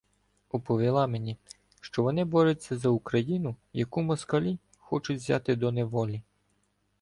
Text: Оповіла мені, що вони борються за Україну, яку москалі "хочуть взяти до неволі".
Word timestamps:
Оповіла 0.49 1.07
мені, 1.07 1.37
що 1.81 2.03
вони 2.03 2.25
борються 2.25 2.77
за 2.77 2.89
Україну, 2.89 3.55
яку 3.73 4.01
москалі 4.01 4.59
"хочуть 4.77 5.19
взяти 5.19 5.55
до 5.55 5.71
неволі". 5.71 6.21